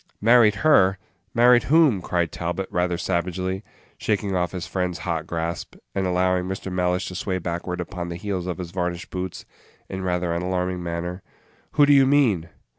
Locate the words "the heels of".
8.09-8.57